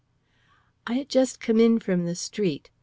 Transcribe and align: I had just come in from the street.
I 0.87 0.93
had 0.95 1.09
just 1.09 1.39
come 1.39 1.59
in 1.59 1.77
from 1.79 2.05
the 2.05 2.15
street. 2.15 2.71